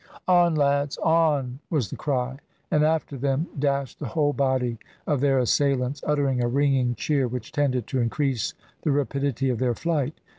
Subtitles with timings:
[0.27, 0.97] "On lads!
[1.03, 2.39] on!" was the cry,
[2.71, 7.51] and after them dashed the whole body of their assailants uttering a ringing cheer which
[7.51, 10.19] tended to increase the rapidity of their flight.